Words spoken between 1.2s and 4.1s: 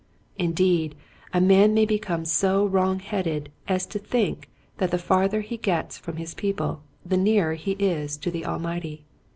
a man may become so wrong headed as to